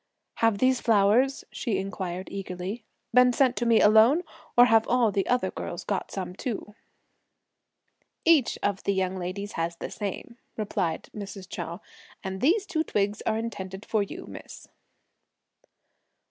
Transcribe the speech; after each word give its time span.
"Have 0.37 0.57
these 0.57 0.81
flowers," 0.81 1.43
she 1.51 1.77
inquired 1.77 2.27
eagerly, 2.31 2.83
"been 3.13 3.31
sent 3.33 3.55
to 3.57 3.67
me 3.67 3.79
alone, 3.81 4.23
or 4.57 4.65
have 4.65 4.87
all 4.87 5.11
the 5.11 5.27
other 5.27 5.51
girls 5.51 5.83
got 5.83 6.09
some 6.09 6.33
too?" 6.35 6.73
"Each 8.25 8.57
one 8.63 8.71
of 8.71 8.83
the 8.83 8.95
young 8.95 9.15
ladies 9.15 9.51
has 9.51 9.75
the 9.75 9.91
same," 9.91 10.39
replied 10.57 11.09
Mrs. 11.15 11.47
Chou; 11.47 11.81
"and 12.23 12.41
these 12.41 12.65
two 12.65 12.83
twigs 12.83 13.21
are 13.27 13.37
intended 13.37 13.85
for 13.85 14.01
you, 14.01 14.25
miss." 14.25 14.67